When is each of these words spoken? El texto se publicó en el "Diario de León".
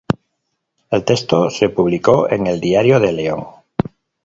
El 0.89 1.05
texto 1.05 1.51
se 1.51 1.69
publicó 1.69 2.27
en 2.27 2.47
el 2.47 2.59
"Diario 2.59 2.99
de 2.99 3.11
León". 3.13 3.45